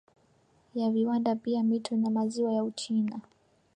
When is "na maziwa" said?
1.97-2.53